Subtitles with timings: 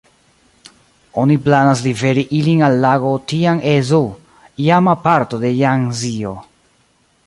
[1.23, 4.05] Oni planas liveri ilin al lago Tian-e-Zhou,
[4.69, 6.39] iama parto de Jangzio.